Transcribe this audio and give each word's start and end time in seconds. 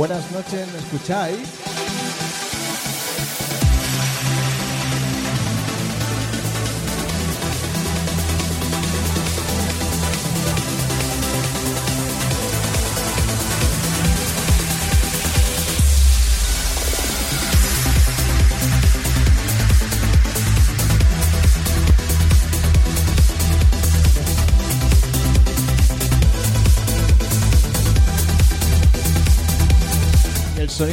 Buenas 0.00 0.32
noches, 0.32 0.66
¿me 0.72 0.78
escucháis? 0.78 1.49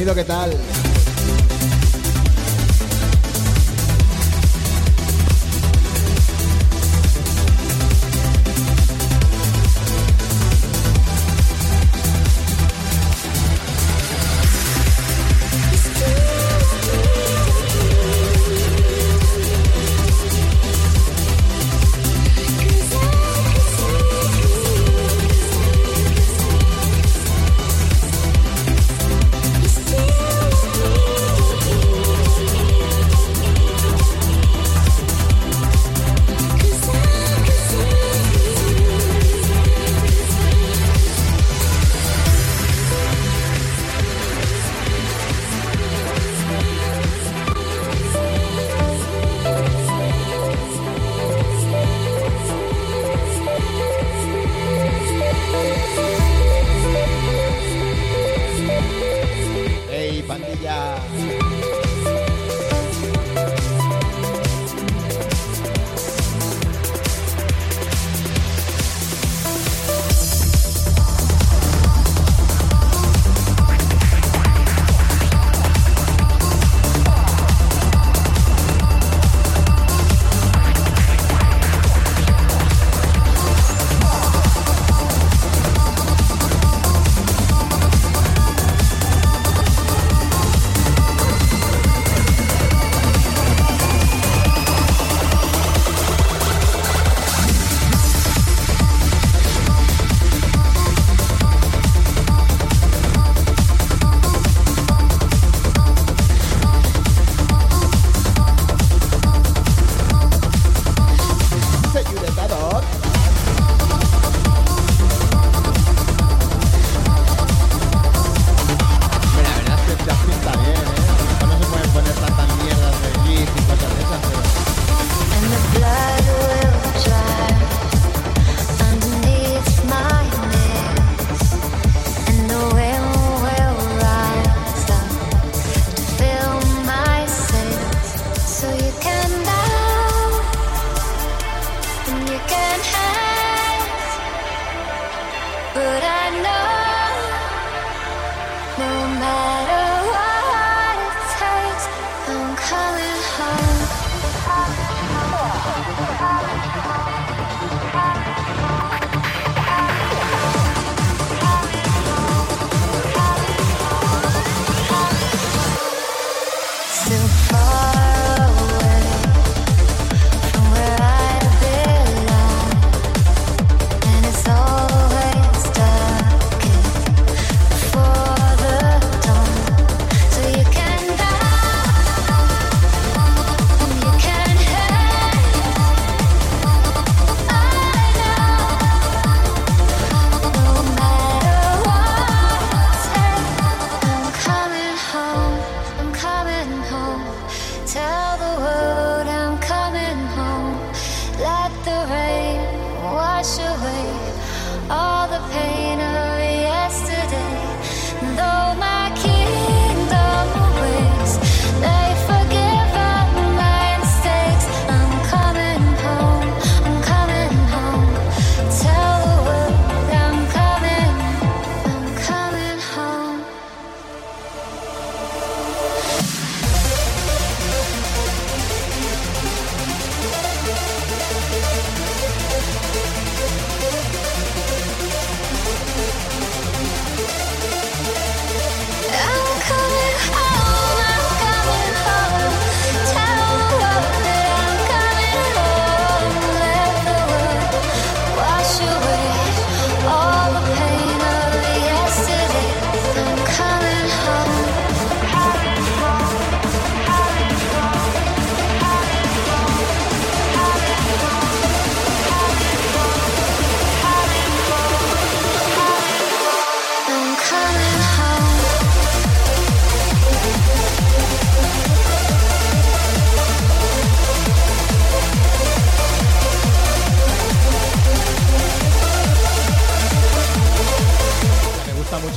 ¿El 0.08 0.14
sonido 0.14 0.24
qué 0.24 0.24
tal? 0.24 0.87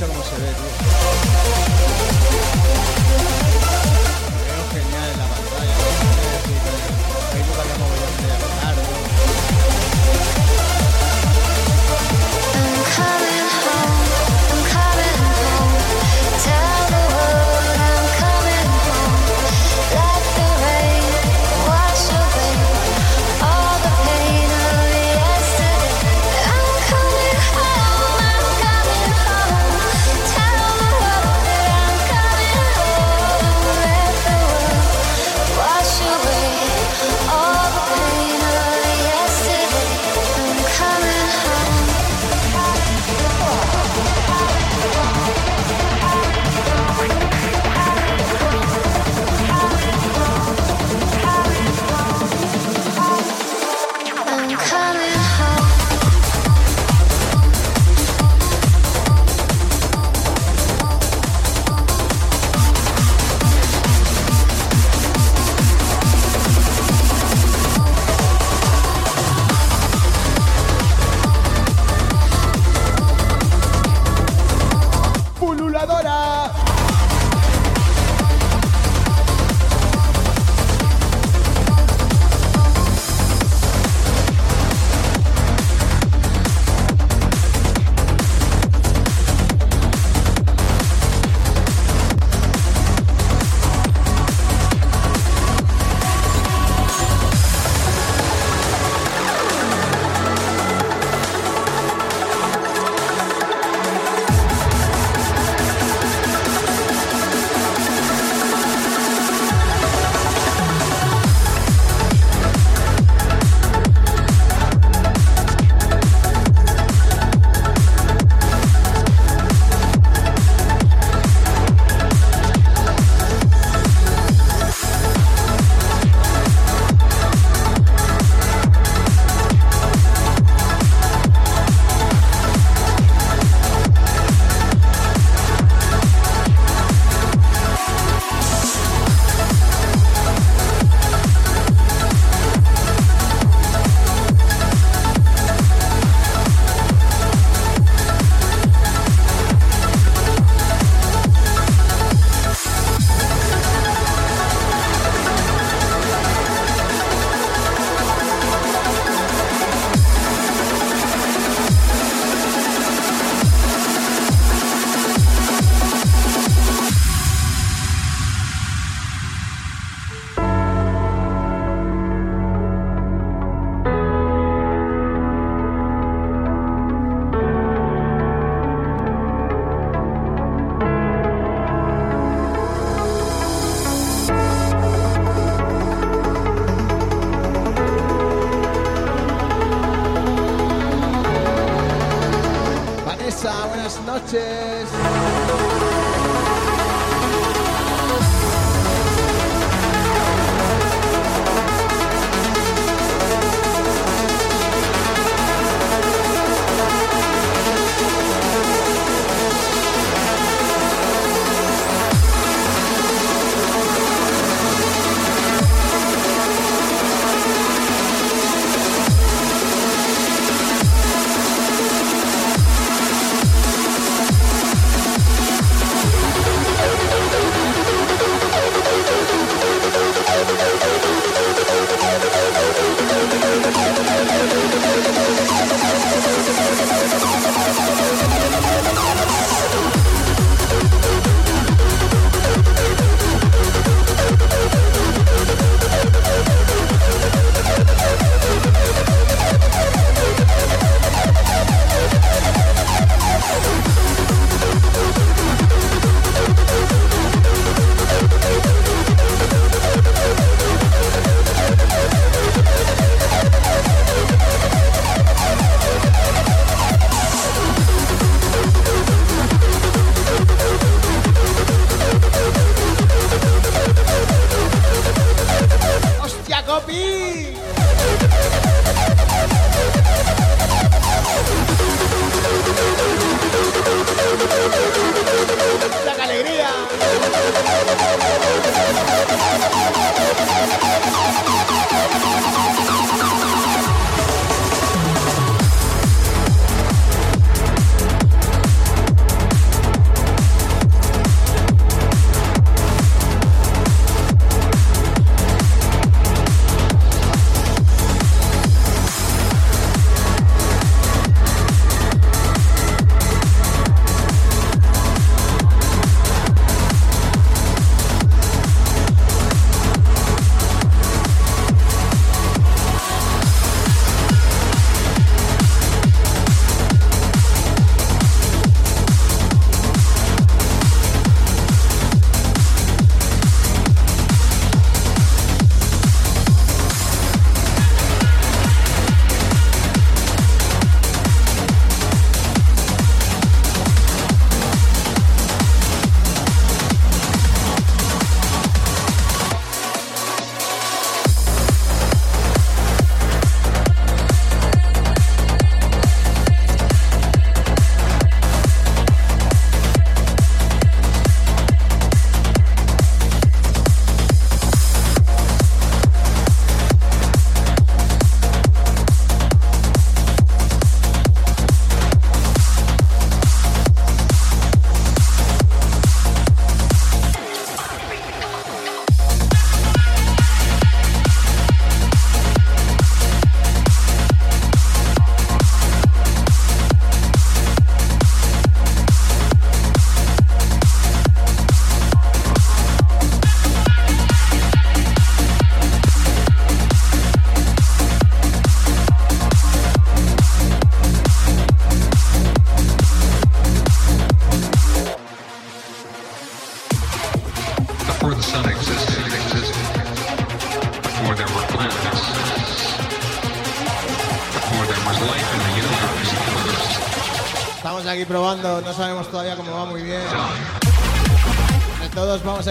gusta 0.02 0.06
cómo 0.08 0.24
se 0.24 0.36
ve, 0.36 0.52
tío. 0.54 1.31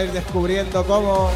Ir 0.04 0.12
descubriendo 0.12 0.84
cómo. 0.86 1.32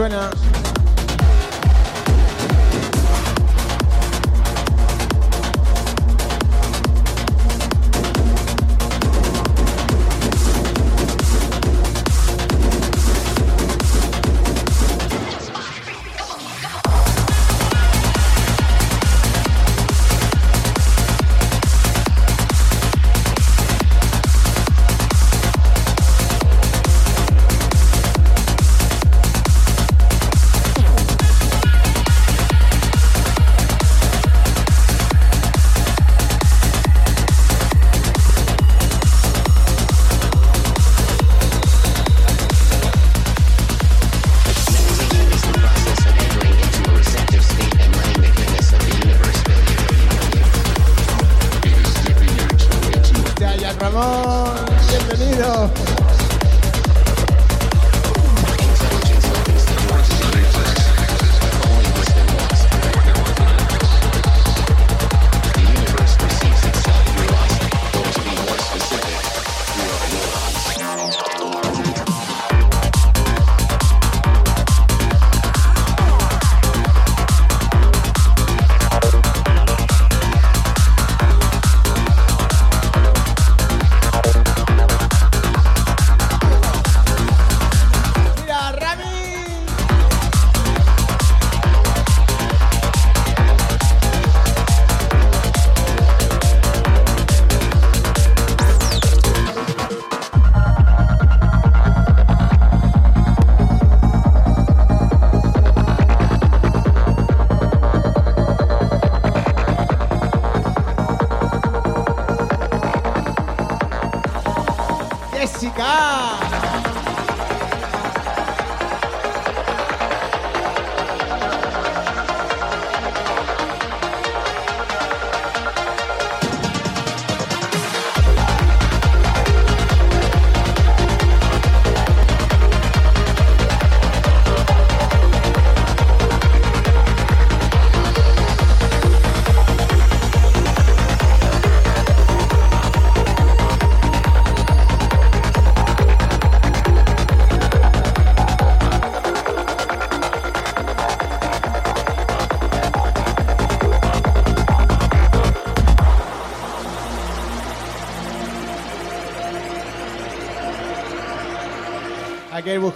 Suena. 0.00 0.39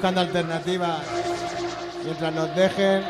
Buscando 0.04 0.20
alternativas 0.20 1.00
mientras 2.04 2.34
nos 2.34 2.54
dejen. 2.54 3.02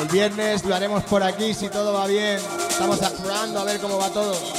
El 0.00 0.08
viernes 0.08 0.64
lo 0.64 0.74
haremos 0.74 1.04
por 1.04 1.22
aquí 1.22 1.54
si 1.54 1.68
todo 1.68 1.92
va 1.92 2.08
bien. 2.08 2.40
Estamos 2.68 3.00
explorando 3.00 3.60
a 3.60 3.64
ver 3.64 3.78
cómo 3.78 3.96
va 3.96 4.10
todo. 4.10 4.55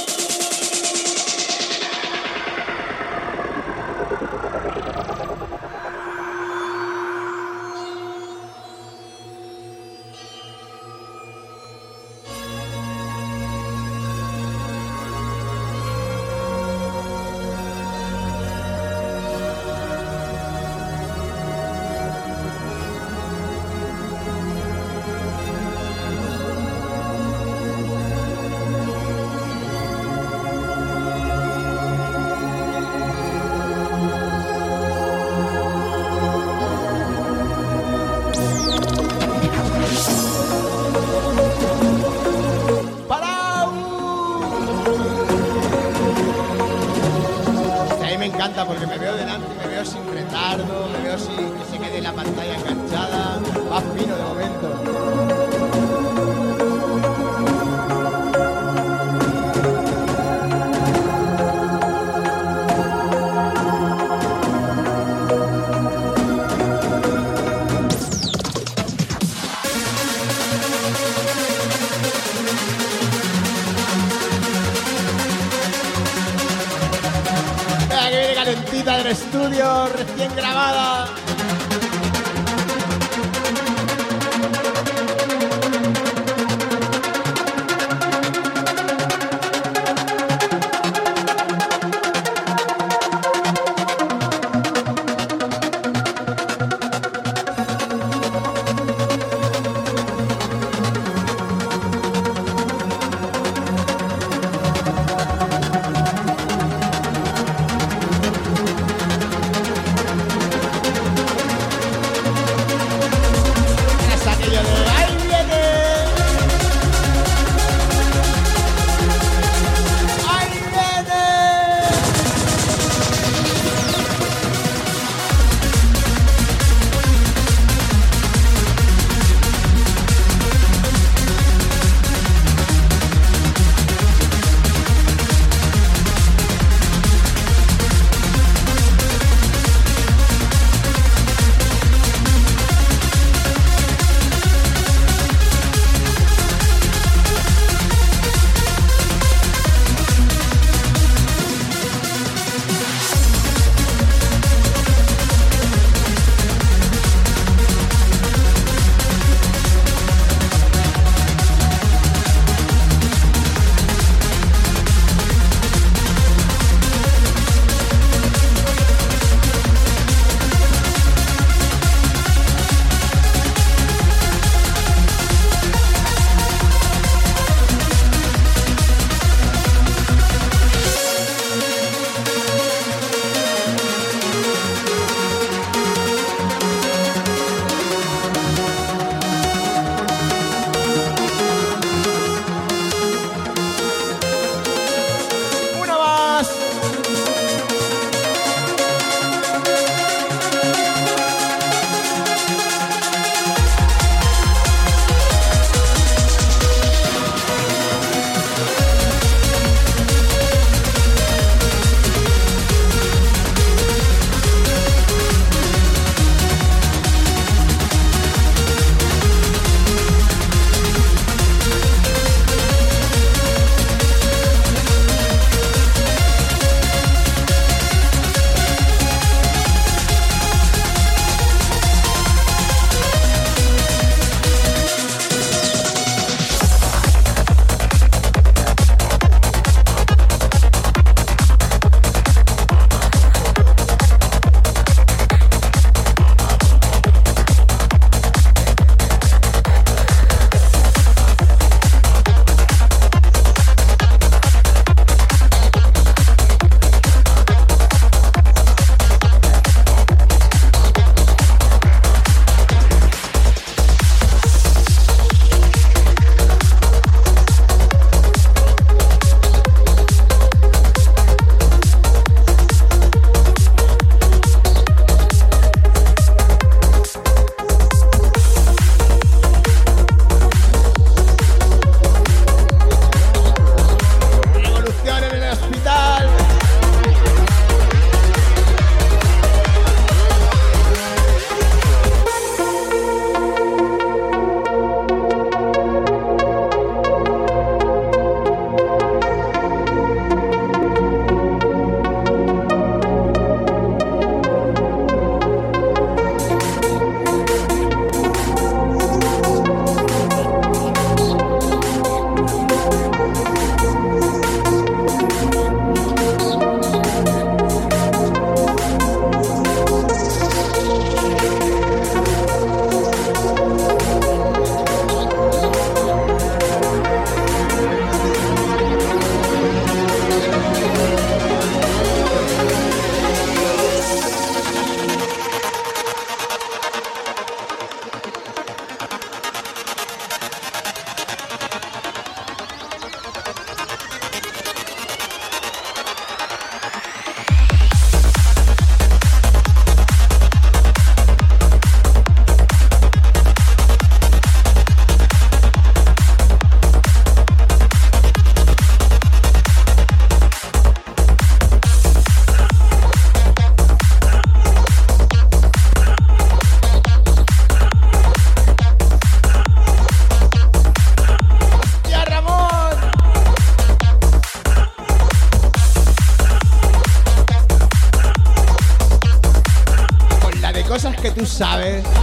Sabes. 381.58 382.17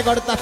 Dale 0.00 0.14
corta 0.14 0.36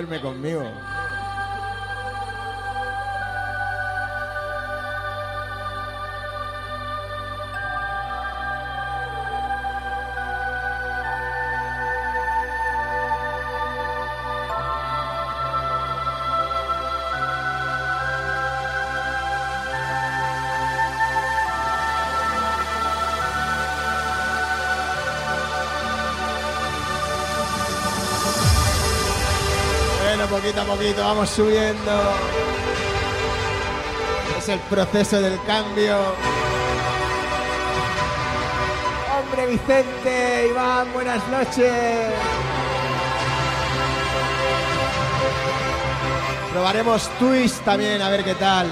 duerme 0.00 0.18
conmigo. 0.20 0.89
Vamos 30.96 31.28
subiendo. 31.30 31.92
Es 34.38 34.48
el 34.48 34.58
proceso 34.60 35.20
del 35.20 35.38
cambio. 35.44 35.96
Hombre 39.18 39.46
Vicente, 39.46 40.48
Iván, 40.50 40.92
buenas 40.92 41.26
noches. 41.28 42.12
Probaremos 46.52 47.08
twist 47.18 47.62
también, 47.64 48.00
a 48.00 48.08
ver 48.08 48.24
qué 48.24 48.34
tal. 48.34 48.66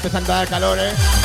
Empezando 0.00 0.32
a 0.32 0.36
dar 0.36 0.48
calor, 0.48 0.78
¿eh? 0.78 1.19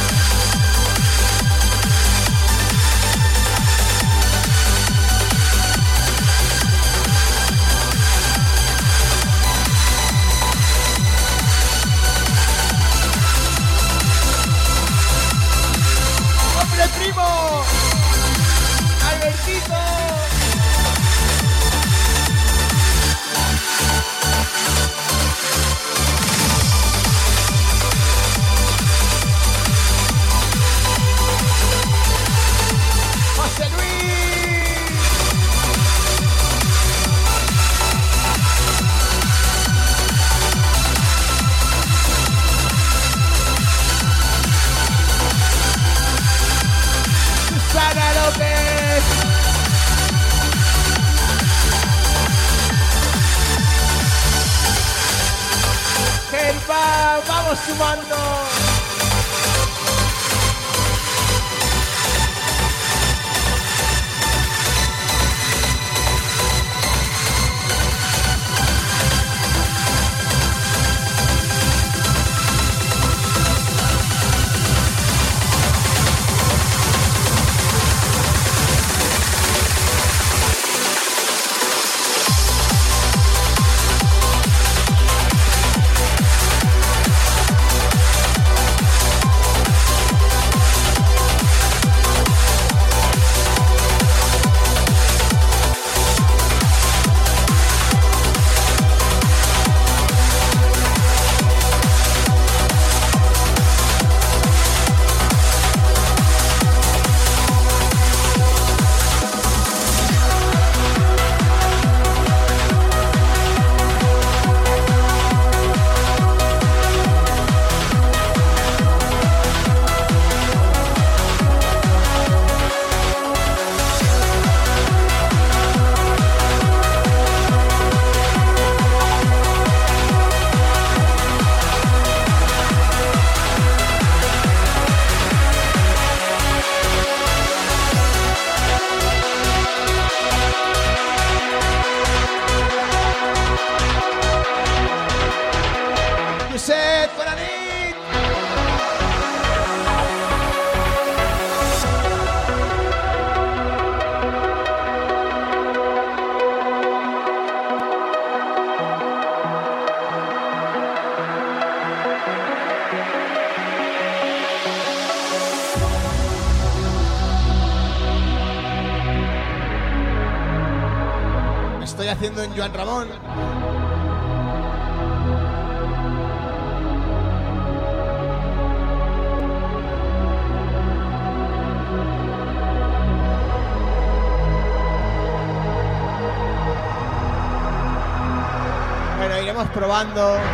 No. 190.13 190.44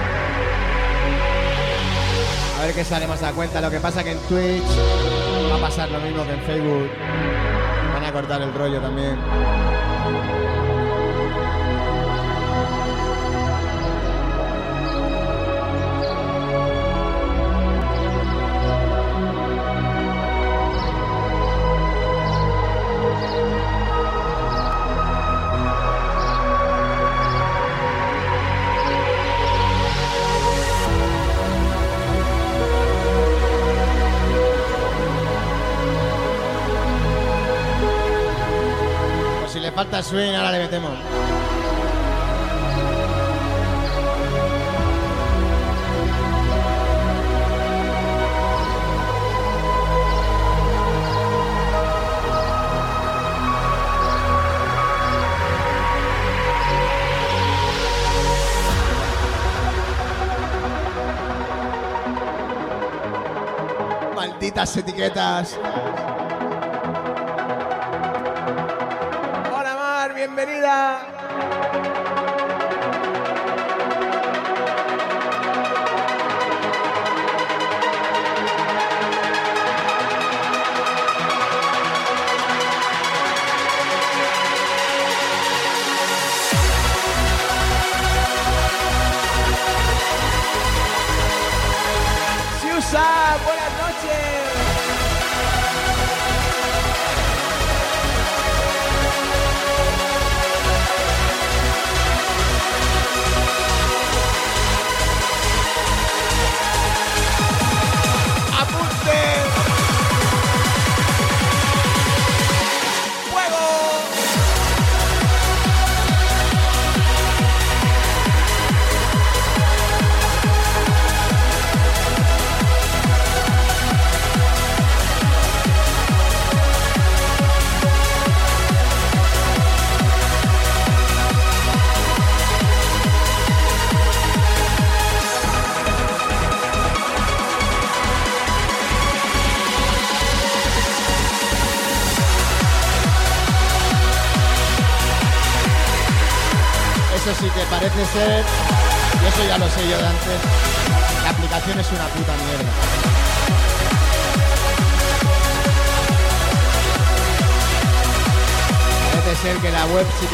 Si 40.02 40.16
le 40.16 40.51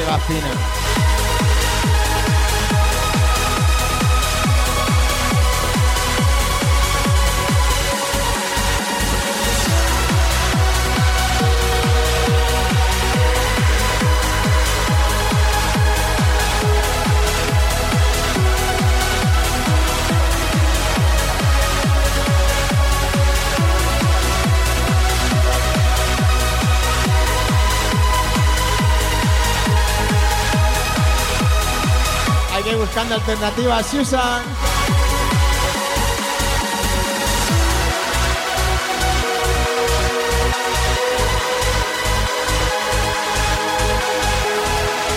la 0.07 0.76
alternativa 33.27 33.83
Susan. 33.83 34.41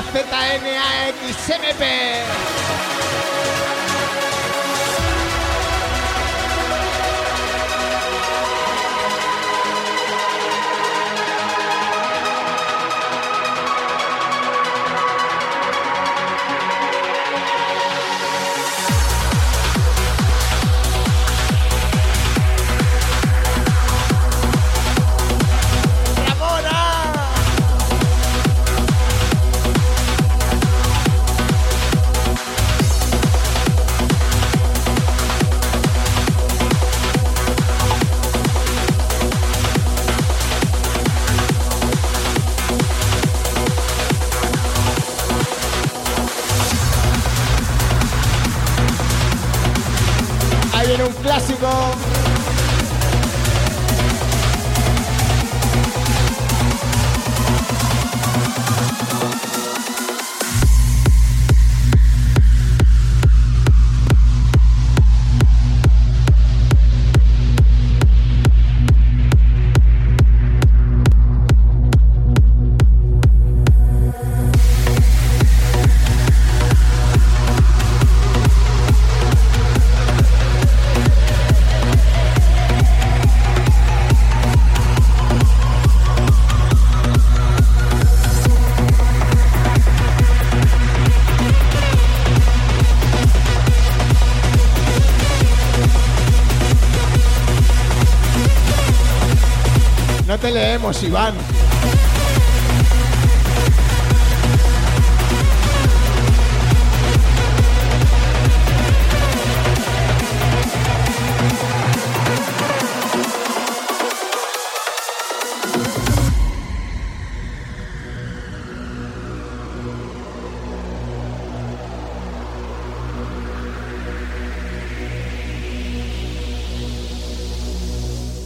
sabemos, 100.74 101.02
Iván. 101.04 101.34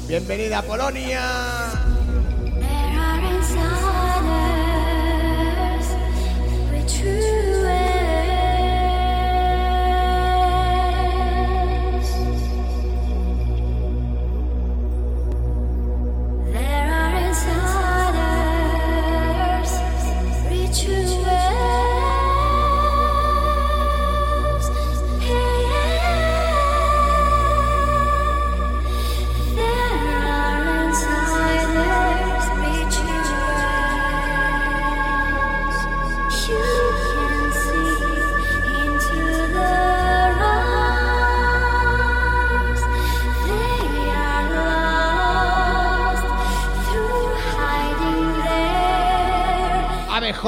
Bienvenida 0.09 0.59
a 0.59 0.62
Polonia. 0.62 1.08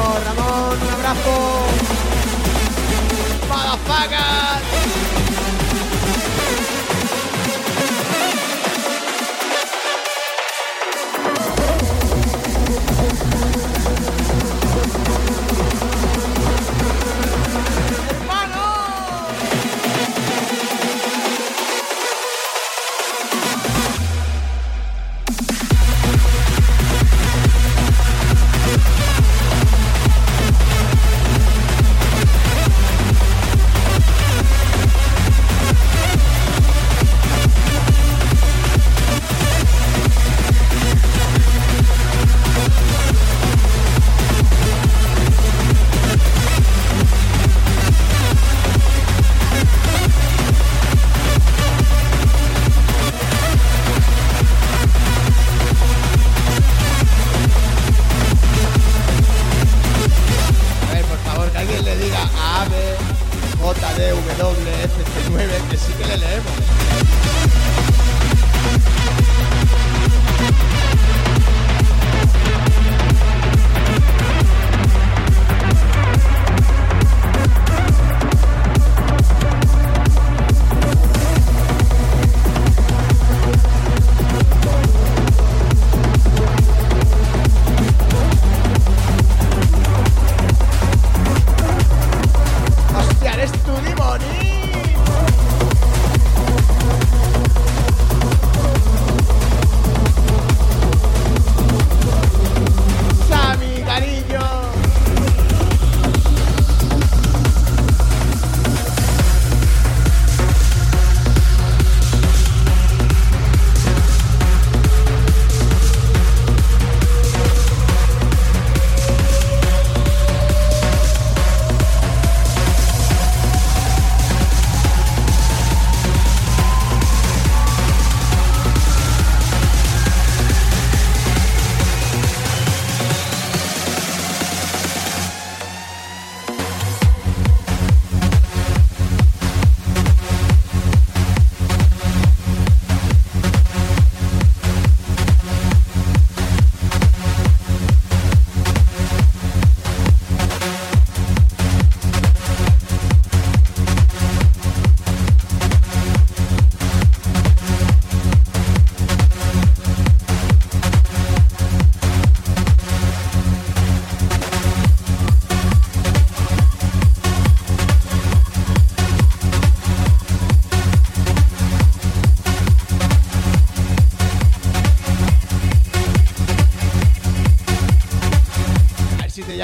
Ramón. 0.02 0.51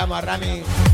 Si 0.09 0.15
llamo 0.15 0.15
a 0.15 0.21
Rami. 0.21 0.88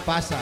Pasa. 0.00 0.38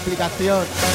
Aplicación? 0.00 0.89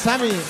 A 0.00 0.49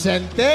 Vicente. 0.00 0.49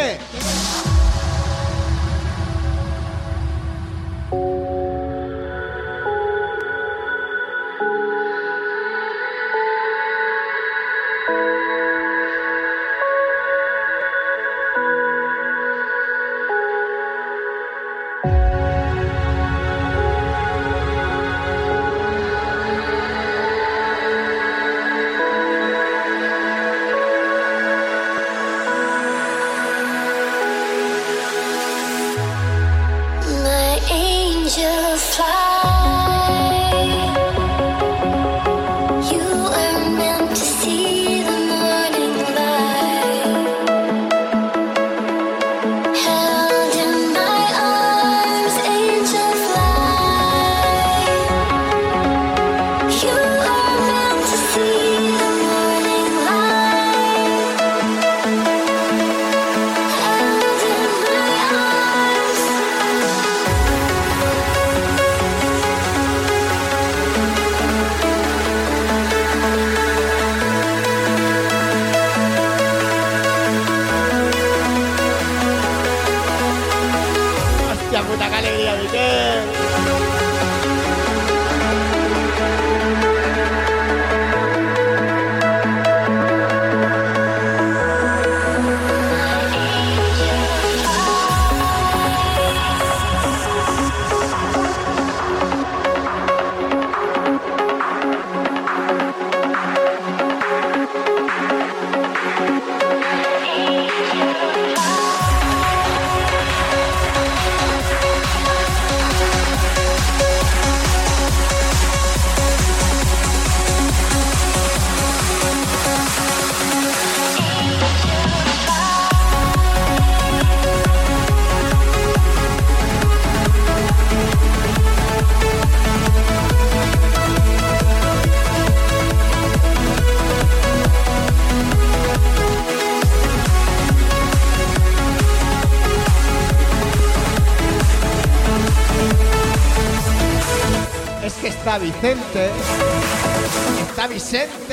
Está 143.89 144.07
Vicente. 144.07 144.64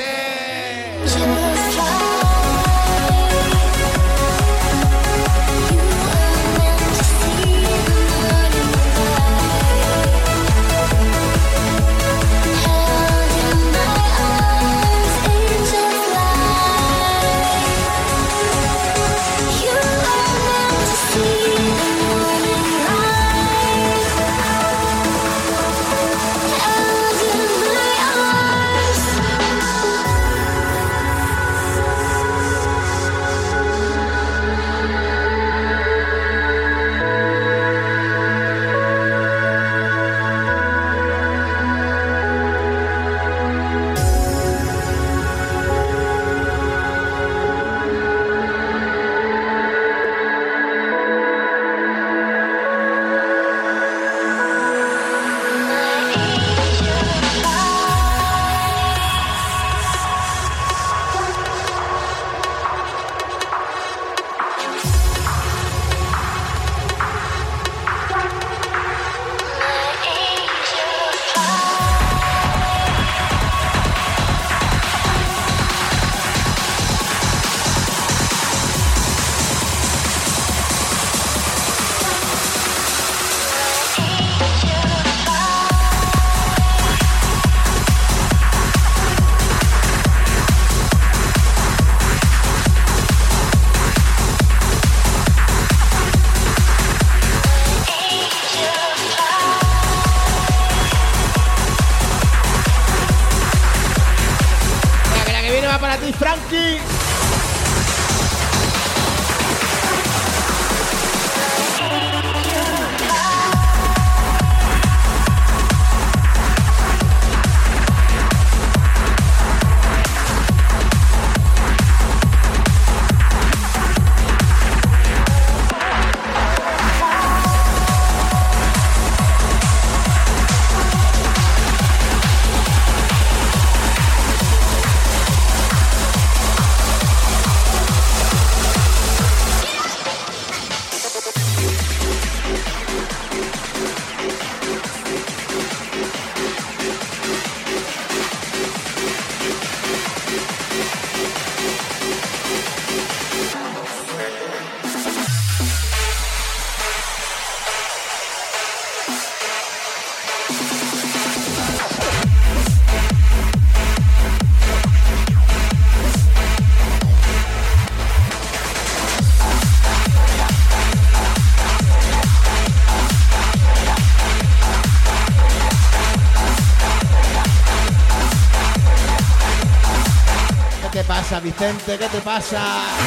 Vicente? 181.43 181.97
¿Qué 181.97 182.07
te 182.07 182.21
pasa? 182.21 183.02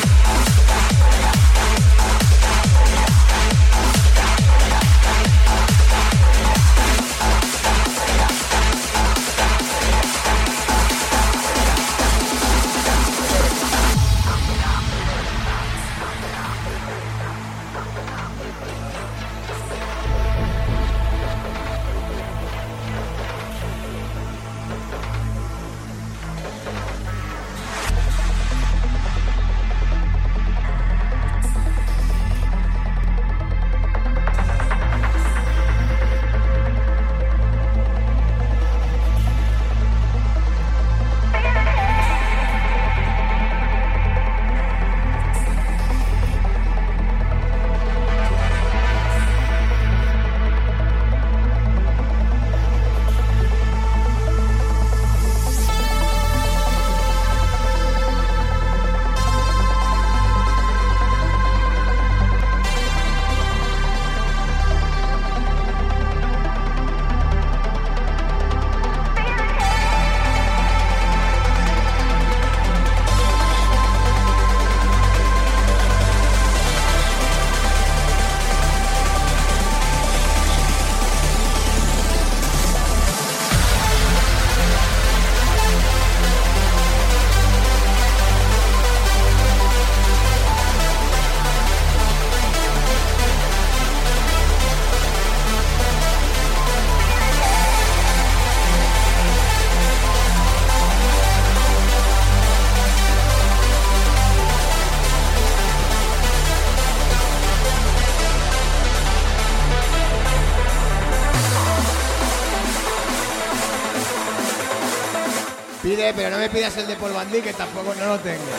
Pidas 116.56 116.74
el 116.78 116.86
de 116.86 116.96
Paul 116.96 117.12
que 117.44 117.52
tampoco 117.52 117.94
no 117.96 118.06
lo 118.06 118.18
tengo. 118.20 118.55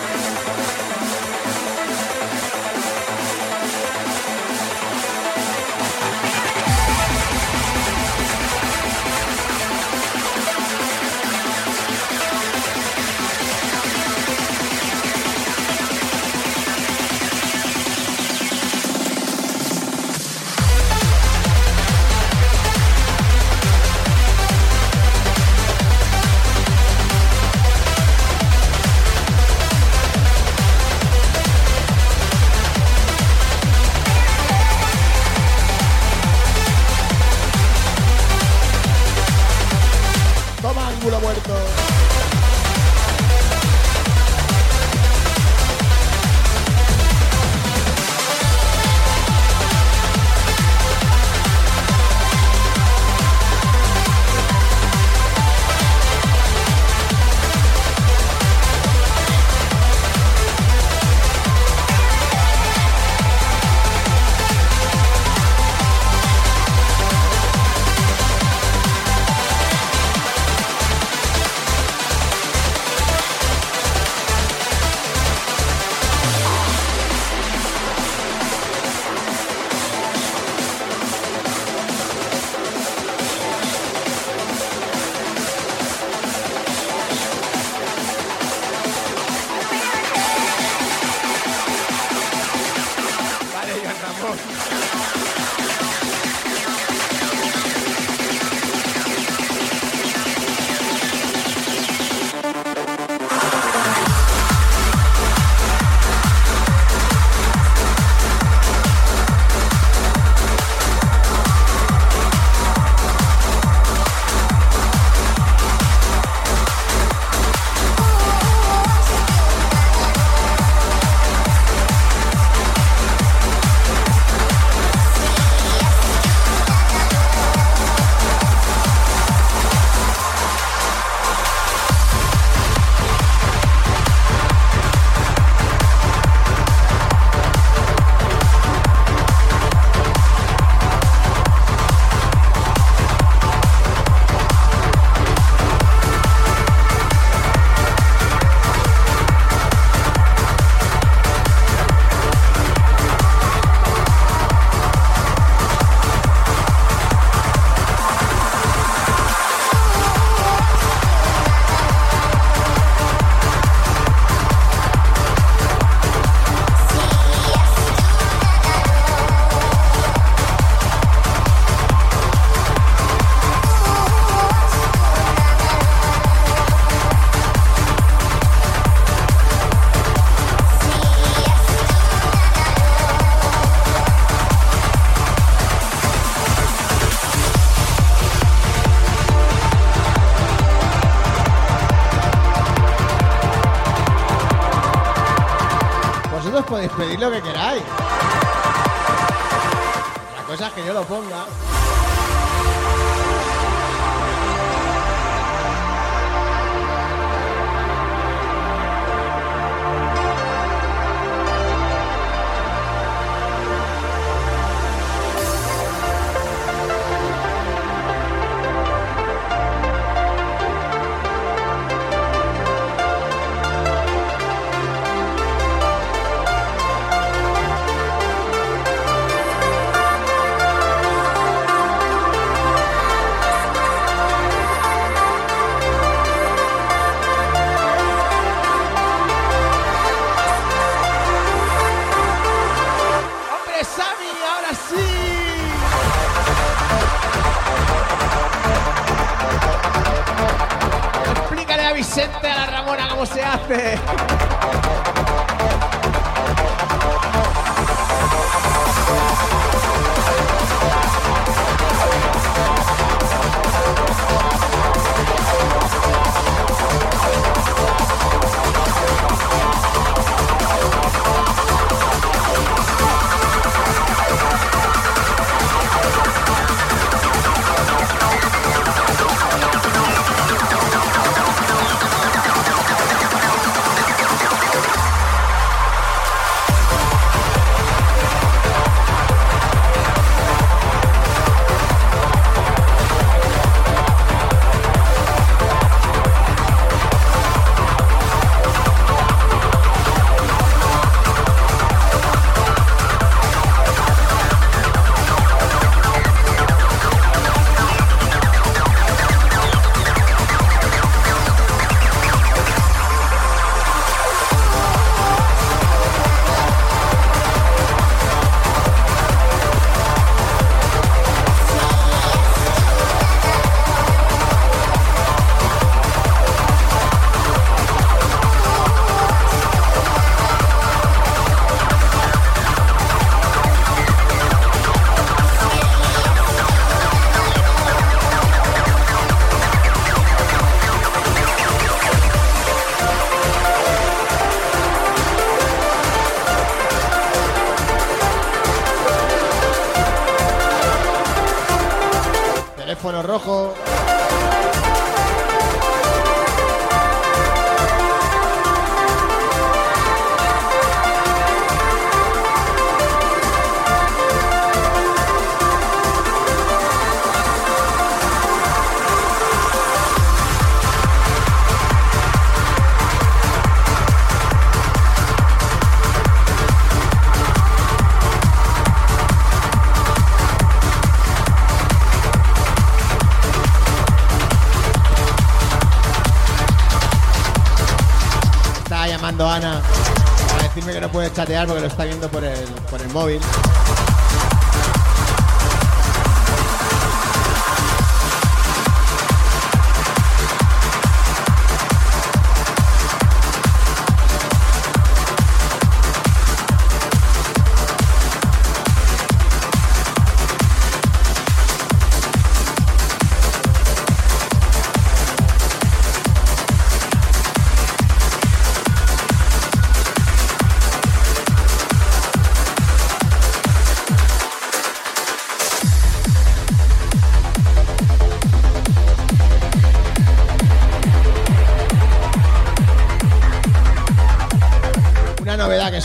Lo 197.20 197.32
que 197.32 197.42
queráis. 197.42 197.97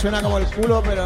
Suena 0.03 0.21
como 0.21 0.39
el 0.39 0.47
culo, 0.47 0.83
pero. 0.85 1.05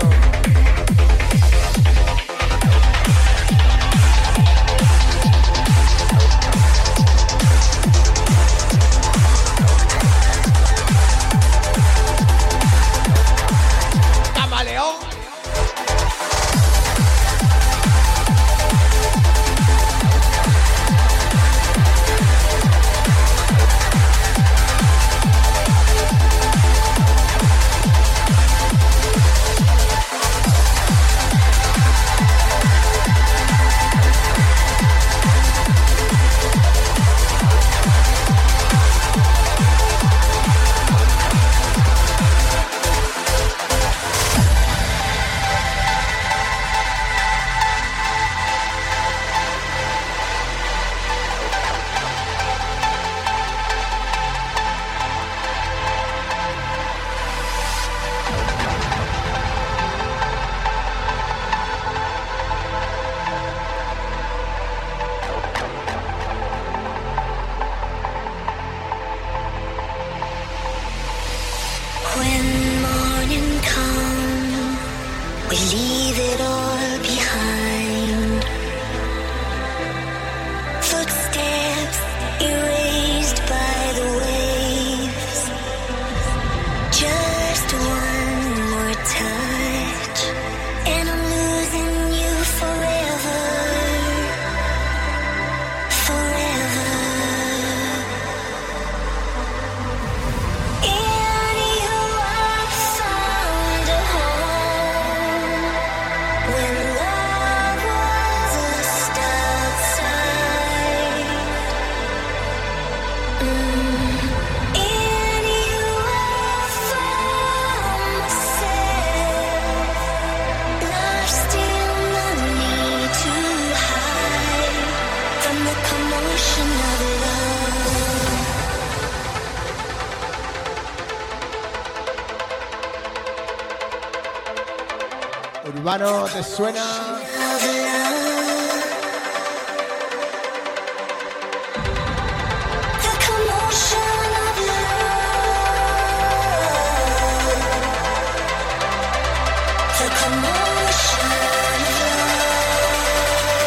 Urbano, 135.86 136.24
¿te 136.24 136.42
suena? 136.42 136.82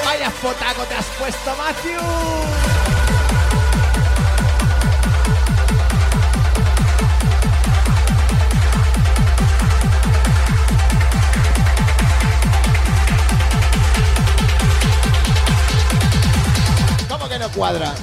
Vaya 0.03 0.29
fotaco 0.29 0.83
te 0.83 0.95
has 0.95 1.05
puesto, 1.17 1.55
Matthew. 1.55 2.68
Cuadra? 17.55 17.93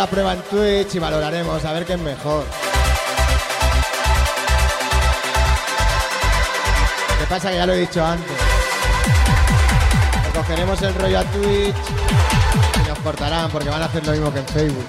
La 0.00 0.06
prueba 0.06 0.32
en 0.32 0.40
Twitch 0.44 0.94
y 0.94 0.98
valoraremos 0.98 1.62
a 1.62 1.72
ver 1.74 1.84
qué 1.84 1.92
es 1.92 2.00
mejor. 2.00 2.42
Lo 7.20 7.26
pasa 7.28 7.50
que 7.50 7.56
ya 7.56 7.66
lo 7.66 7.74
he 7.74 7.80
dicho 7.80 8.02
antes. 8.02 8.32
Le 10.24 10.38
cogeremos 10.38 10.80
el 10.80 10.94
rollo 10.94 11.18
a 11.18 11.24
Twitch 11.24 11.74
y 12.82 12.88
nos 12.88 12.98
cortarán 13.00 13.50
porque 13.50 13.68
van 13.68 13.82
a 13.82 13.84
hacer 13.84 14.06
lo 14.06 14.12
mismo 14.12 14.32
que 14.32 14.38
en 14.38 14.46
Facebook. 14.46 14.86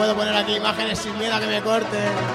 Puedo 0.00 0.16
poner 0.16 0.34
aquí 0.34 0.56
imágenes 0.56 0.98
sin 0.98 1.18
miedo 1.18 1.34
a 1.34 1.40
que 1.40 1.46
me 1.46 1.60
corten. 1.60 2.29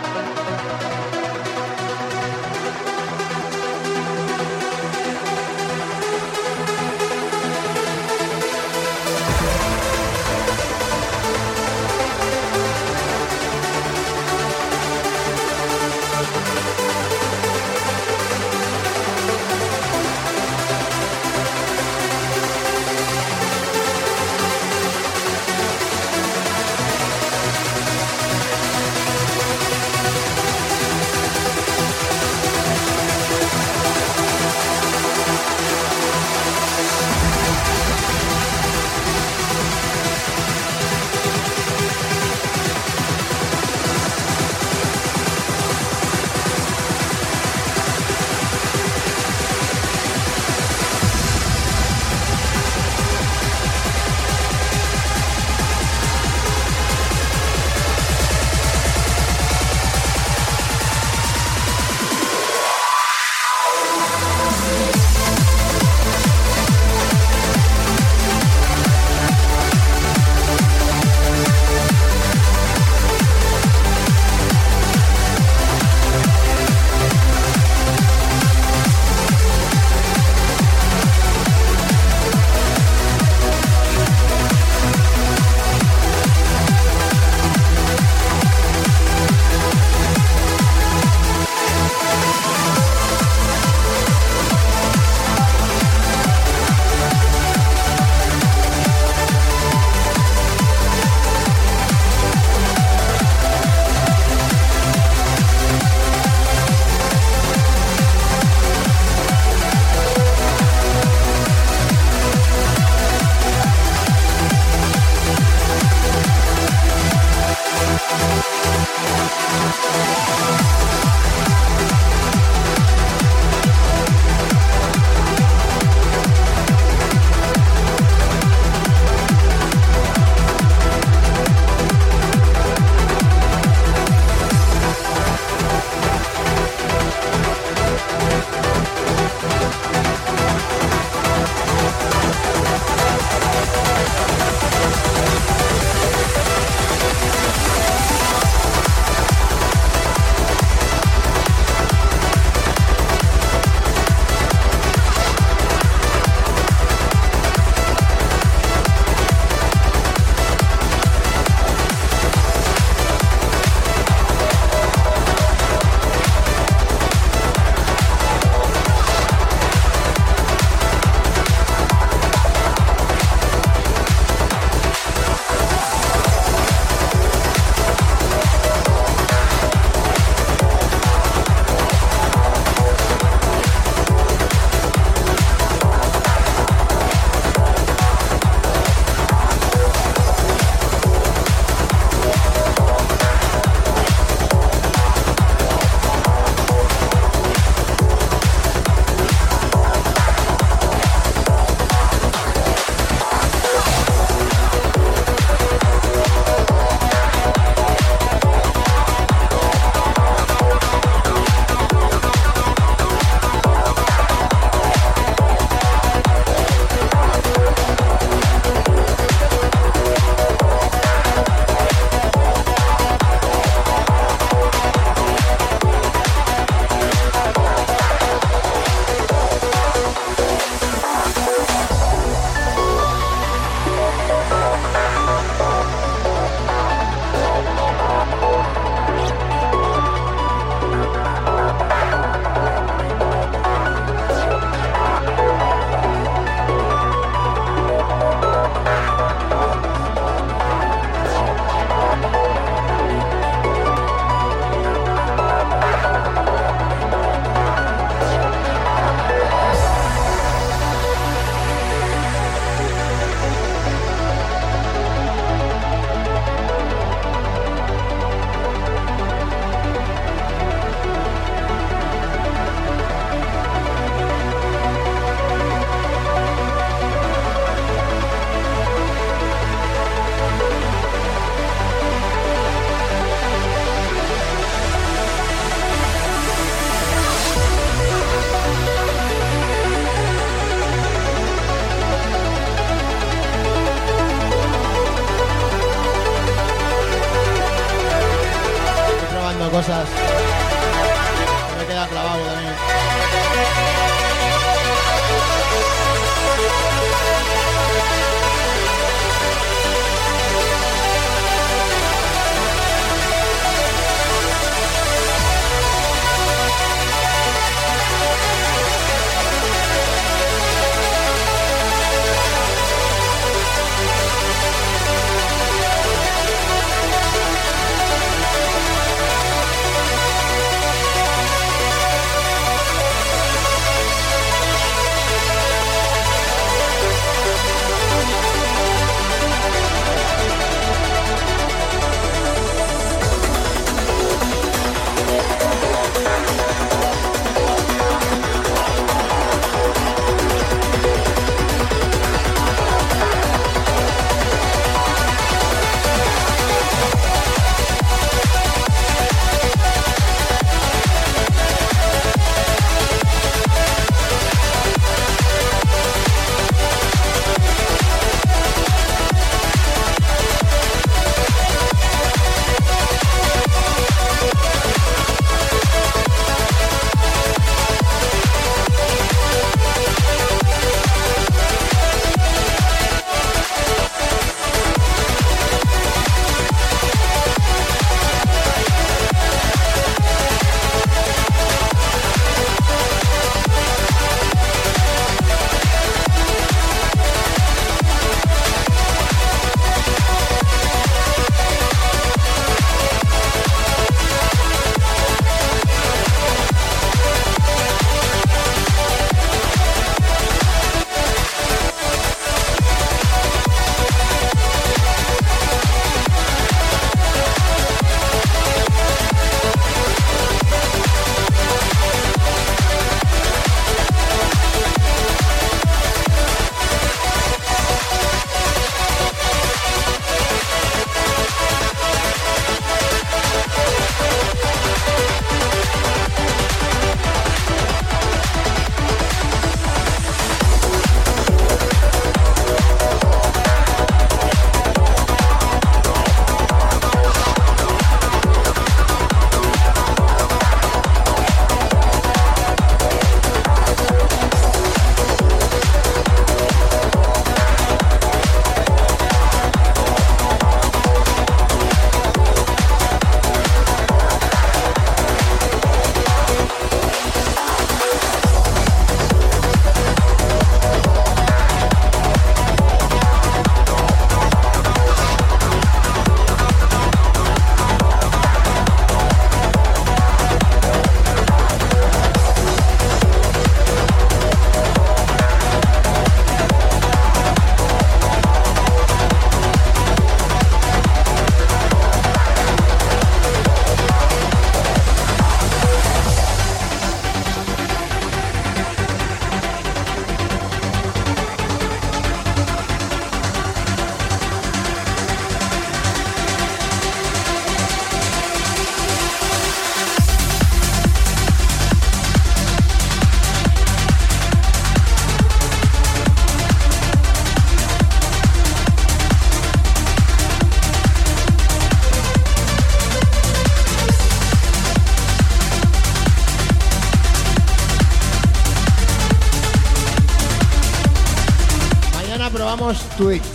gratuito. 533.15 533.54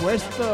supuesto. 0.00 0.49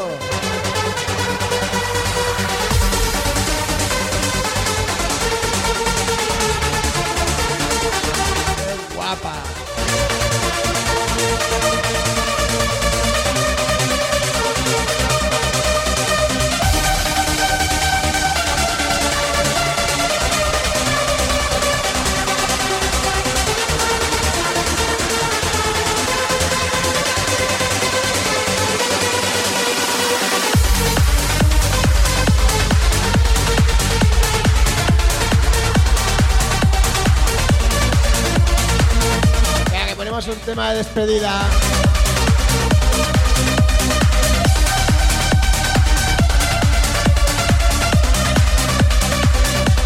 despedida. 40.65 41.43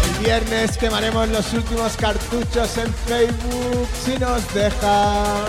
El 0.05 0.23
viernes 0.23 0.77
quemaremos 0.77 1.27
los 1.27 1.53
últimos 1.53 1.97
cartuchos 1.97 2.77
en 2.77 2.93
Facebook 2.93 3.89
si 4.05 4.17
nos 4.17 4.53
dejan. 4.53 5.45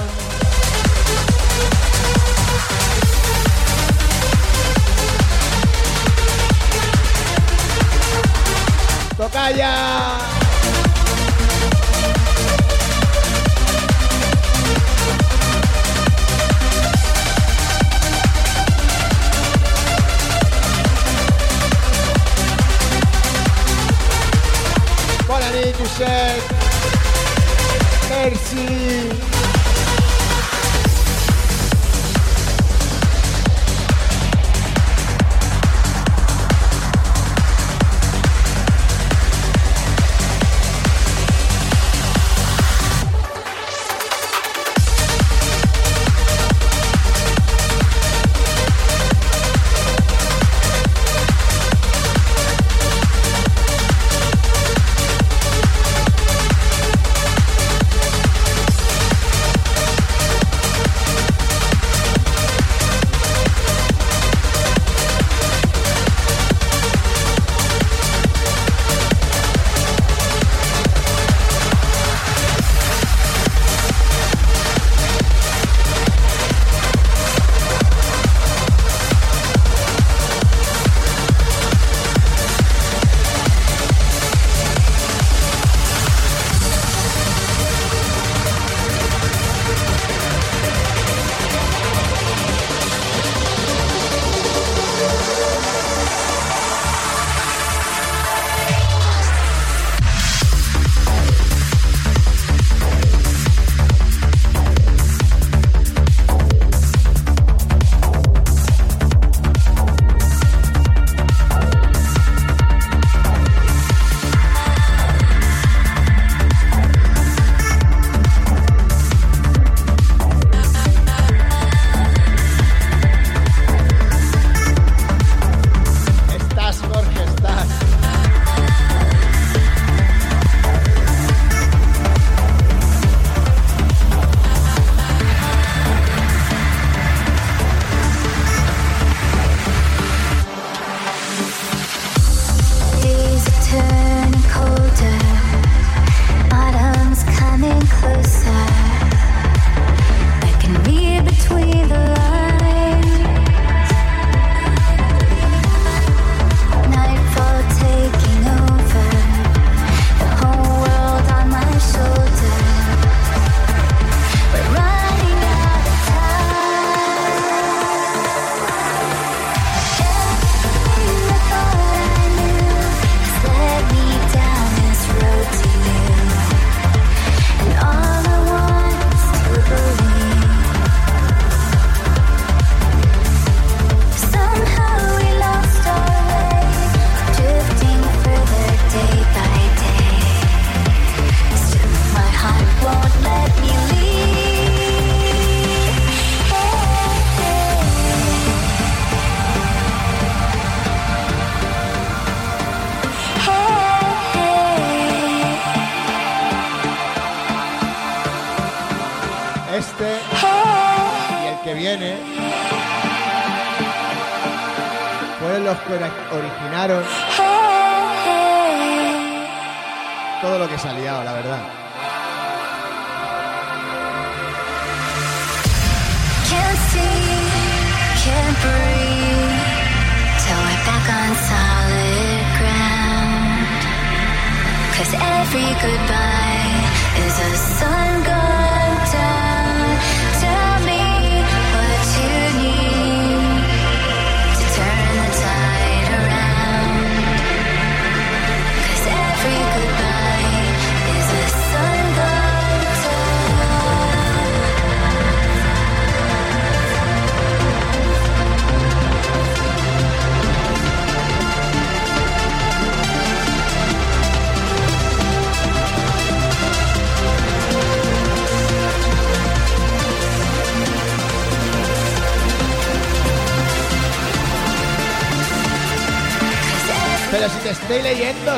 Tocaya. 9.16 10.41
Merci. 28.09 29.32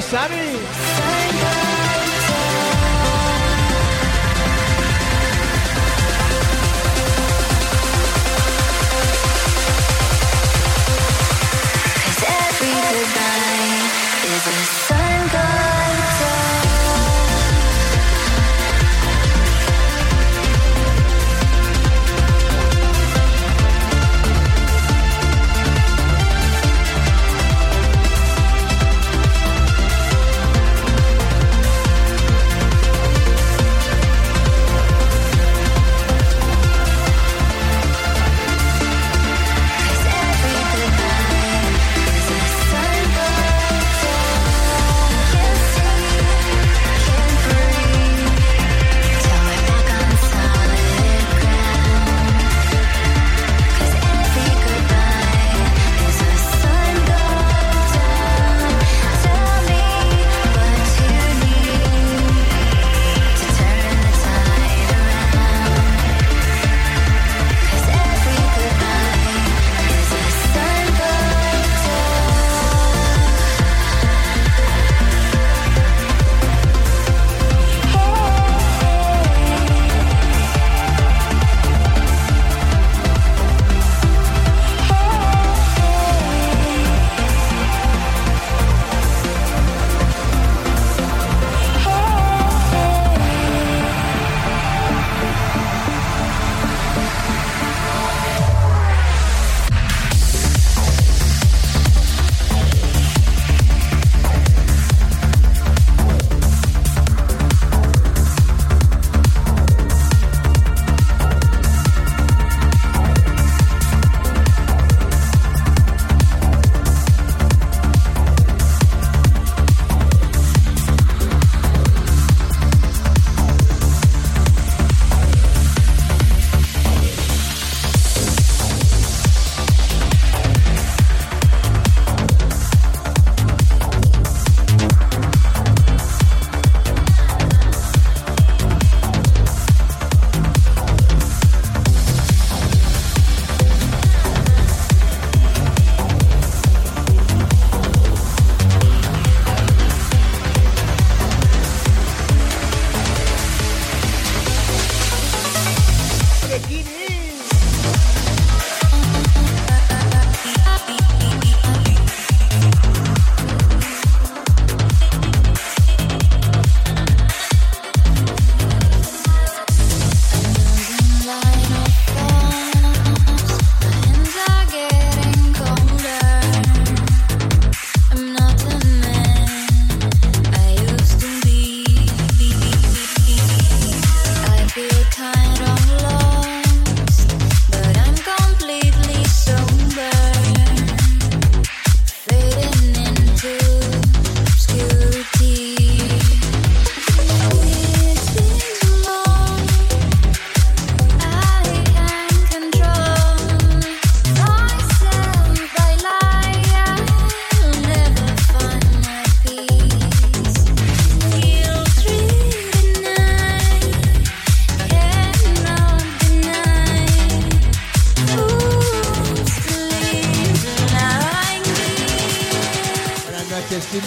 lo. 0.01 0.64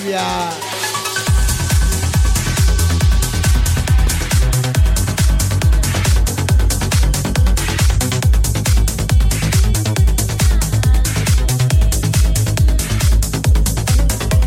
Bolivia. 0.07 0.49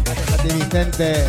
Gracias 0.05 0.55
Vicente. 0.55 1.25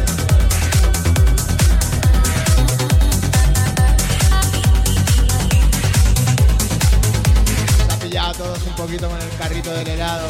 todos 8.38 8.66
un 8.66 8.74
poquito 8.76 9.10
con 9.10 9.22
el 9.22 9.30
carrito 9.38 9.74
del 9.74 9.88
helado. 9.90 10.26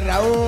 Raúl. 0.00 0.45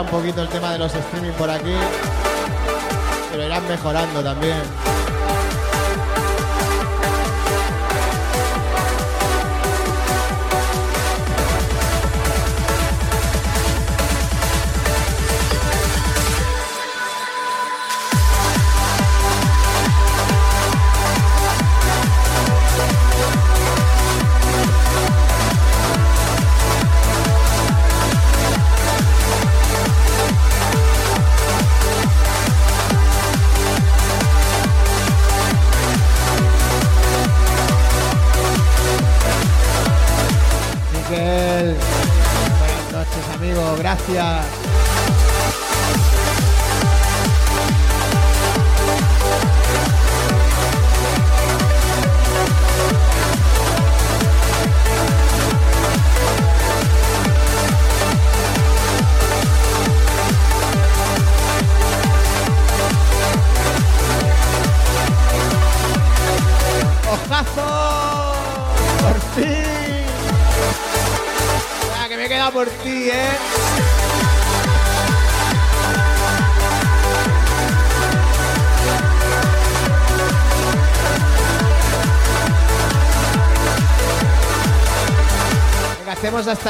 Un 0.00 0.08
poquito 0.08 0.42
el 0.42 0.48
tema 0.48 0.72
de 0.72 0.78
los 0.78 0.94
streaming 0.94 1.32
por 1.32 1.50
aquí. 1.50 1.74
Pero 3.30 3.44
irán 3.44 3.66
mejorando 3.68 4.22
también. 4.22 4.95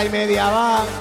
Y 0.05 0.09
media, 0.11 0.51
va. 0.51 0.96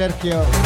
Sergio. 0.00 0.59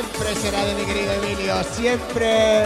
siempre 0.00 0.34
será 0.34 0.64
de 0.64 0.74
mi 0.74 0.84
querido 0.84 1.12
Emilio, 1.12 1.62
siempre. 1.74 2.64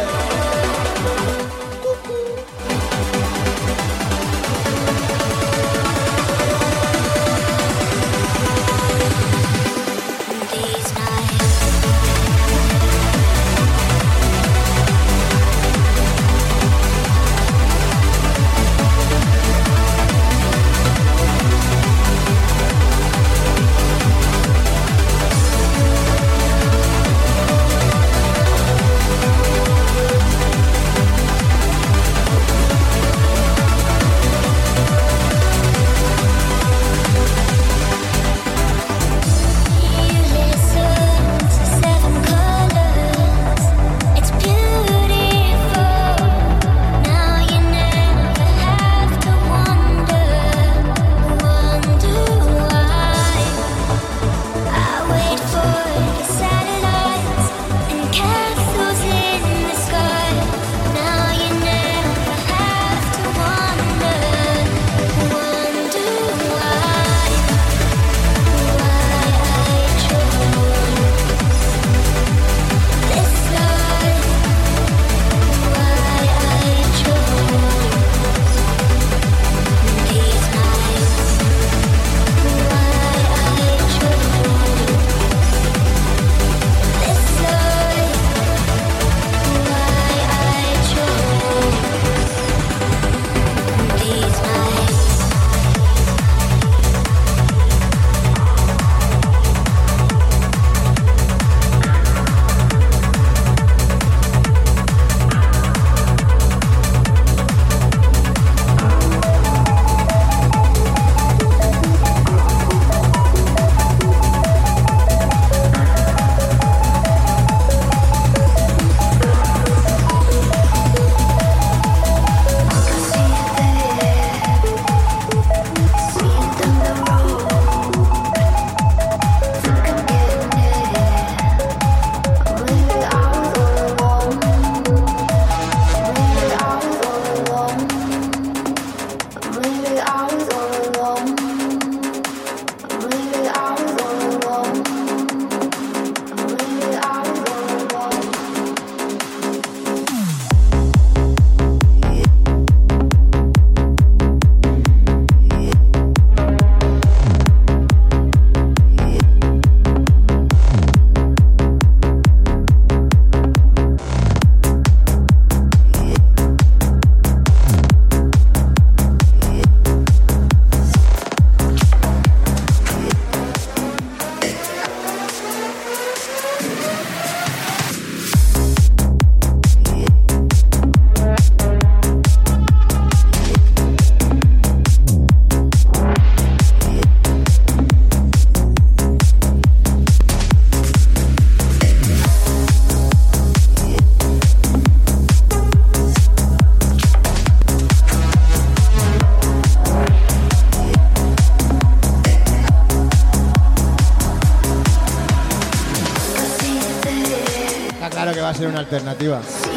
alternativa. 208.95 209.74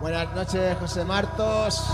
Buenas 0.00 0.34
noches, 0.34 0.78
José 0.80 1.04
Martos. 1.04 1.84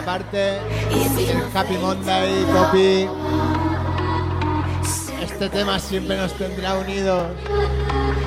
Aparte, 0.00 0.58
el 0.58 1.56
Happy 1.56 1.78
Monday, 1.78 2.44
Copy. 2.52 3.08
Este 5.22 5.48
tema 5.48 5.78
siempre 5.78 6.16
nos 6.16 6.32
tendrá 6.32 6.74
unidos. 6.74 7.28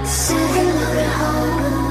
Sitting 0.07 0.38
on 0.38 0.98
a 0.98 1.10
home. 1.10 1.85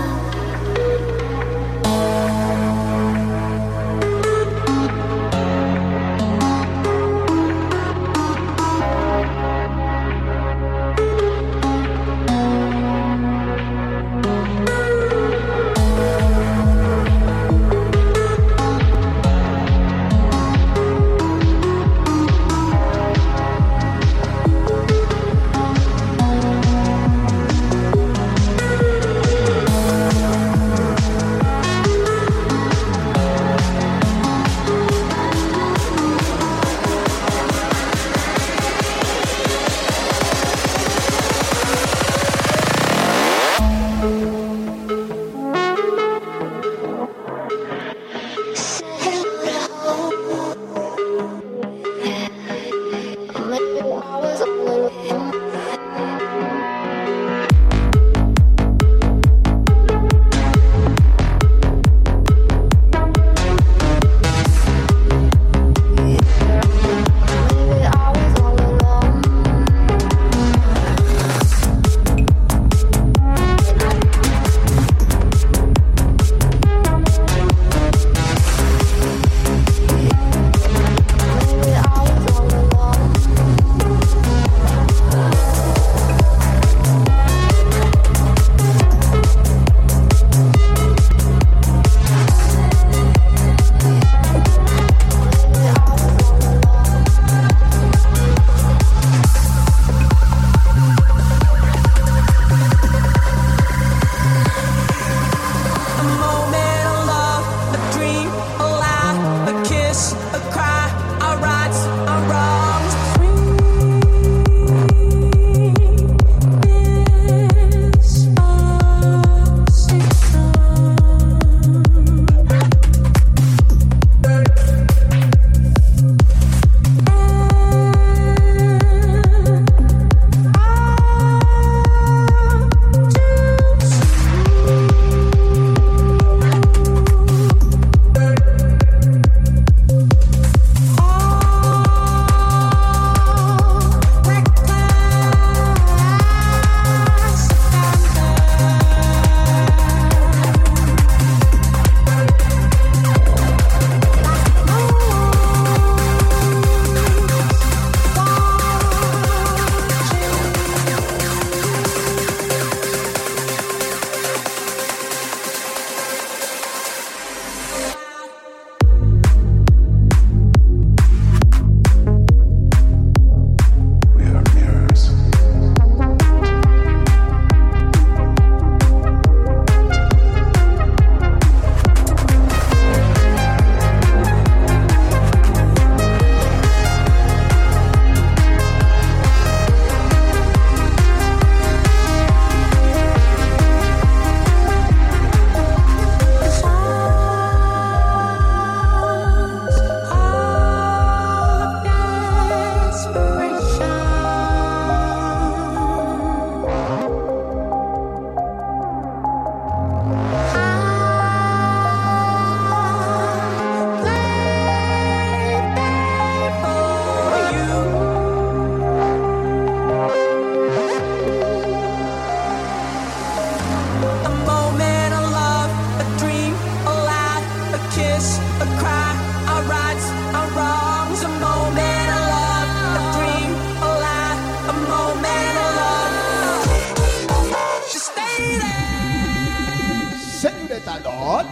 Señorita 240.40 240.98
Lol. 241.00 241.46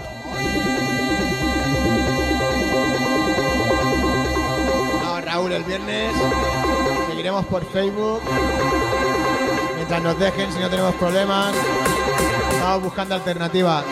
No, 5.03 5.21
Raúl, 5.21 5.53
el 5.53 5.65
viernes 5.65 6.15
seguiremos 7.09 7.47
por 7.47 7.65
Facebook. 7.71 8.23
Mientras 9.77 10.03
nos 10.03 10.19
dejen, 10.19 10.53
si 10.53 10.59
no 10.59 10.69
tenemos 10.69 10.95
problemas. 10.97 11.55
Estamos 12.53 12.83
buscando 12.83 13.15
alternativas. 13.15 13.85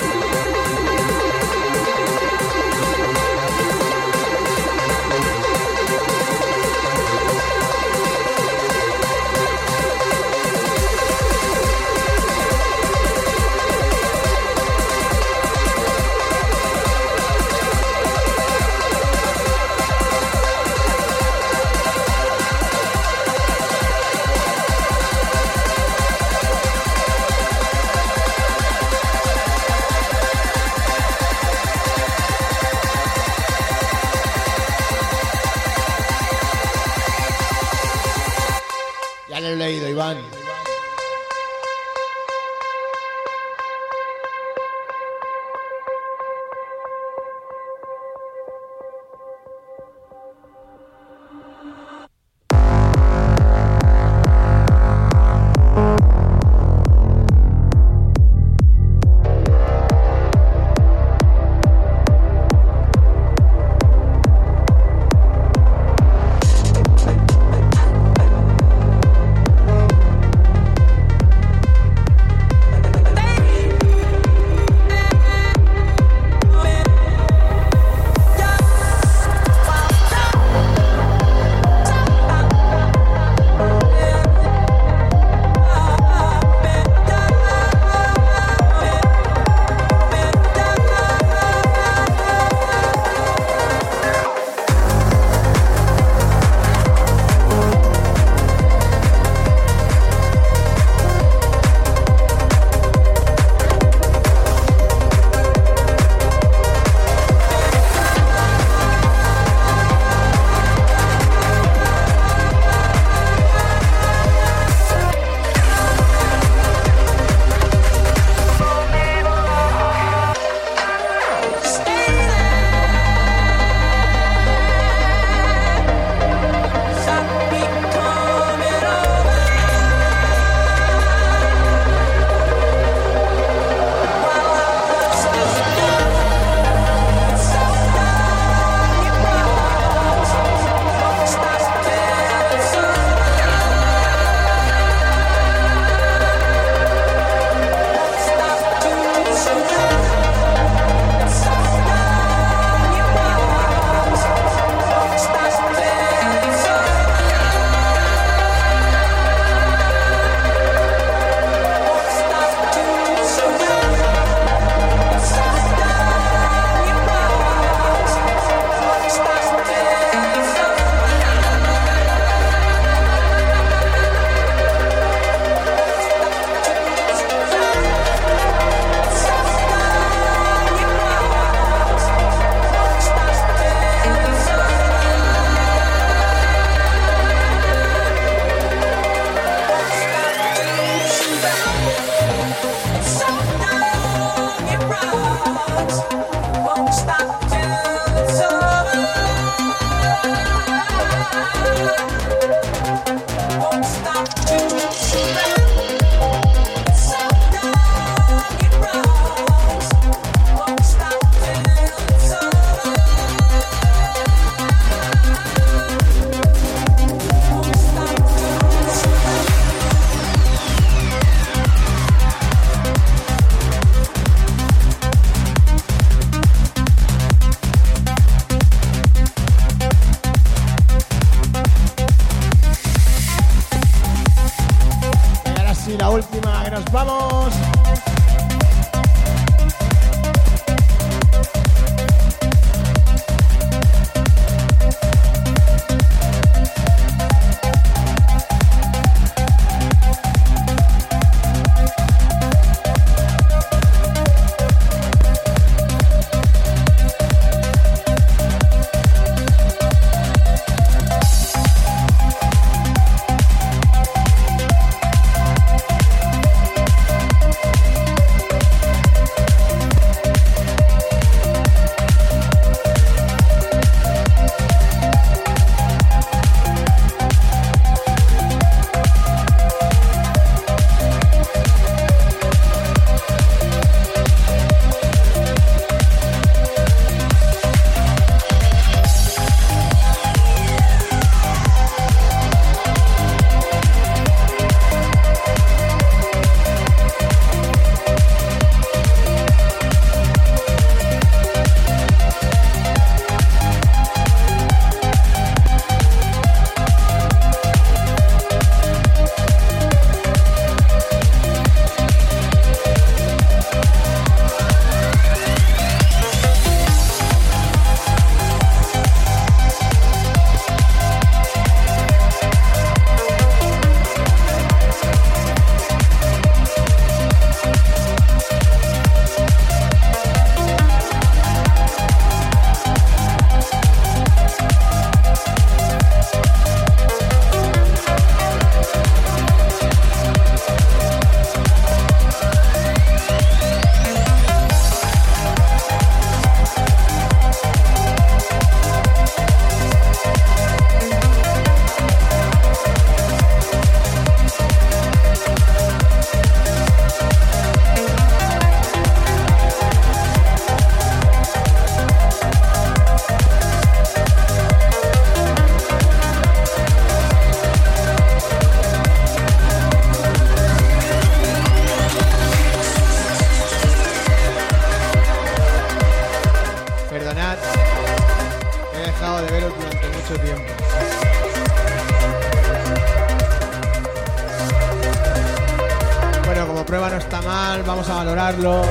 Vamos 388.59 388.90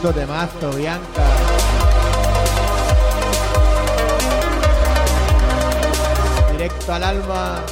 puto 0.00 0.14
temazo, 0.14 0.70
Bianca. 0.70 1.22
Directo 6.52 6.92
al 6.92 7.02
alma. 7.02 7.62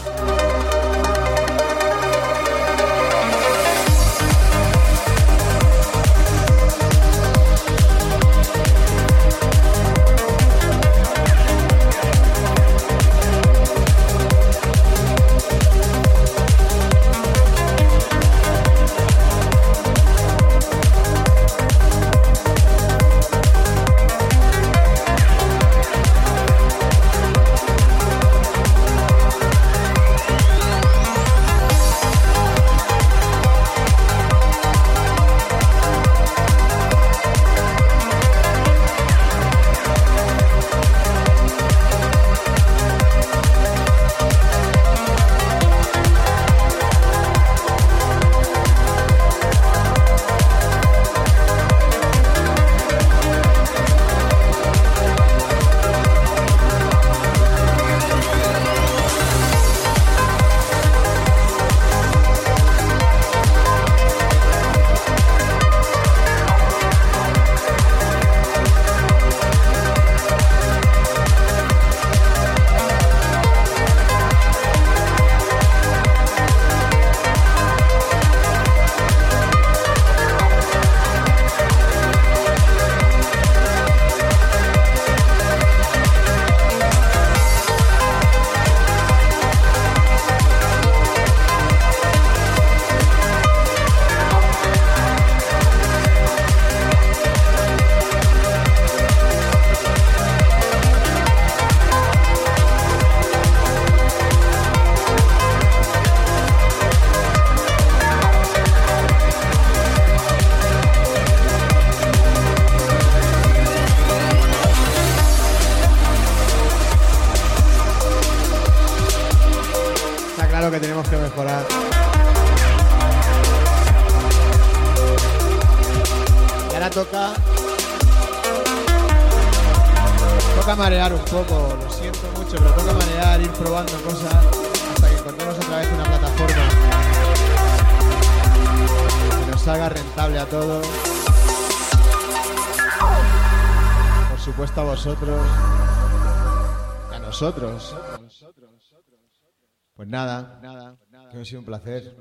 Ha 151.41 151.45
sido 151.45 151.61
un 151.61 151.67
placer. 151.67 152.17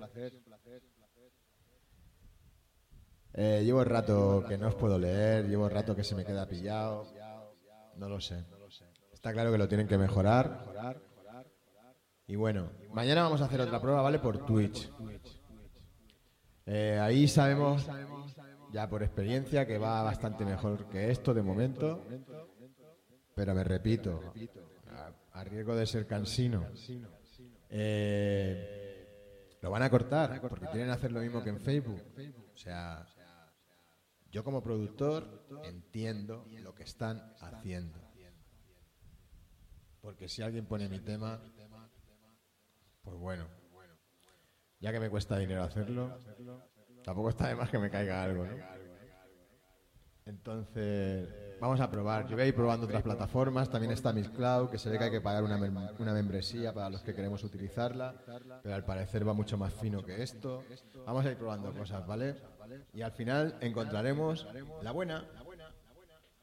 Eh, 3.34 3.62
llevo 3.64 3.84
rato 3.84 4.44
que 4.48 4.58
no 4.58 4.68
os 4.68 4.76
puedo 4.76 4.98
leer, 4.98 5.48
llevo 5.48 5.68
rato 5.70 5.96
que 5.96 6.04
se 6.04 6.16
me 6.16 6.24
queda 6.24 6.48
pillado. 6.48 7.08
No 7.96 8.10
lo 8.10 8.22
sé. 8.22 8.46
Está 9.12 9.34
claro 9.34 9.52
que 9.52 9.58
lo 9.58 9.68
tienen 9.68 9.88
que 9.88 9.98
mejorar. 9.98 10.64
Y 12.28 12.36
bueno, 12.36 12.70
mañana 12.94 13.24
vamos 13.24 13.42
a 13.42 13.46
hacer 13.46 13.62
otra 13.62 13.82
prueba, 13.82 14.02
¿vale? 14.02 14.20
Por 14.20 14.46
Twitch. 14.46 14.92
Eh, 16.66 17.00
ahí 17.02 17.28
sabemos, 17.28 17.88
ya 18.72 18.88
por 18.88 19.02
experiencia, 19.02 19.66
que 19.66 19.78
va 19.78 20.04
bastante 20.04 20.46
mejor 20.46 20.90
que 20.90 21.10
esto 21.10 21.34
de 21.34 21.42
momento. 21.42 22.06
Pero 23.34 23.56
me 23.56 23.64
repito, 23.64 24.34
a 25.34 25.44
riesgo 25.44 25.76
de 25.76 25.86
ser 25.86 26.06
cansino, 26.06 26.66
eh, 27.70 28.77
lo 29.62 29.72
van 29.72 29.84
a 29.84 29.90
cortar 29.90 30.40
porque 30.42 30.68
quieren 30.68 30.90
hacer 30.90 31.12
lo 31.12 31.22
mismo 31.22 31.44
que 31.44 31.50
en 31.50 31.60
Facebook. 31.60 32.02
O 32.54 32.58
sea, 32.58 33.06
yo 34.32 34.44
como 34.44 34.62
productor 34.62 35.46
entiendo 35.64 36.48
lo 36.62 36.76
que 36.76 36.84
están 36.84 37.34
haciendo. 37.40 38.00
Porque 40.02 40.30
si 40.30 40.42
alguien 40.42 40.66
pone 40.66 40.88
mi 40.88 41.00
tema, 41.00 41.42
pues 43.02 43.18
bueno, 43.18 43.48
ya 44.80 44.92
que 44.92 45.00
me 45.00 45.10
cuesta 45.10 45.38
dinero 45.38 45.64
hacerlo, 45.64 46.20
tampoco 47.04 47.30
está 47.30 47.48
de 47.48 47.56
más 47.56 47.70
que 47.70 47.80
me 47.80 47.90
caiga 47.90 48.24
algo, 48.24 48.46
¿no? 48.46 48.56
Entonces, 50.26 51.47
vamos 51.60 51.80
a 51.80 51.90
probar. 51.90 52.28
Yo 52.28 52.36
voy 52.36 52.44
a 52.44 52.48
ir 52.48 52.56
probando 52.56 52.86
otras 52.86 53.02
plataformas. 53.04 53.70
También 53.70 53.92
está 53.92 54.14
Miss 54.14 54.30
Cloud, 54.30 54.70
que 54.70 54.78
se 54.78 54.90
ve 54.90 54.98
que 54.98 55.06
hay 55.06 55.12
que 55.12 55.22
pagar 55.22 55.44
una, 55.44 55.58
mem- 55.58 55.92
una 56.00 56.14
membresía 56.14 56.74
para 56.74 56.90
los 56.90 57.02
que 57.02 57.14
queremos 57.14 57.44
utilizarla, 57.44 58.14
pero 58.64 58.76
al 58.76 58.86
parecer 58.86 59.28
va 59.28 59.34
mucho 59.34 59.58
más 59.58 59.74
fino 59.74 60.04
que 60.04 60.22
esto. 60.24 60.64
Vamos 61.06 61.26
a 61.26 61.32
ir 61.32 61.38
probando 61.38 61.74
cosas, 61.74 62.06
¿vale? 62.06 62.36
Y 62.94 63.02
al 63.02 63.12
final 63.12 63.58
encontraremos 63.62 64.46
la 64.82 64.92
buena. 64.92 65.26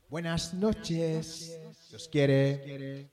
Buenas 0.08 0.54
noches. 0.54 1.58
Os 1.94 2.08
quiere. 2.08 3.08